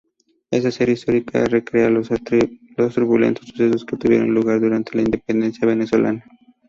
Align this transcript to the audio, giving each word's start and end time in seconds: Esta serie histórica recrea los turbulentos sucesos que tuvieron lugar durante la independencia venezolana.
Esta 0.49 0.71
serie 0.71 0.95
histórica 0.95 1.45
recrea 1.45 1.91
los 1.91 2.09
turbulentos 2.95 3.47
sucesos 3.49 3.85
que 3.85 3.97
tuvieron 3.97 4.33
lugar 4.33 4.59
durante 4.59 4.95
la 4.95 5.03
independencia 5.03 5.67
venezolana. 5.67 6.25